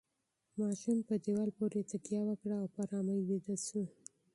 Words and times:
ماشوم 0.59 0.97
په 1.07 1.13
دیوال 1.23 1.49
پورې 1.57 1.87
تکیه 1.91 2.21
وکړه 2.25 2.55
او 2.61 2.67
په 2.73 2.79
ارامۍ 2.85 3.19
ویده 3.27 3.55
شو. 3.67 3.83